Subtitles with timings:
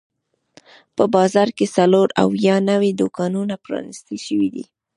[0.95, 4.65] په بازار کې څلور اویا نوي دوکانونه پرانیستل شوي دي.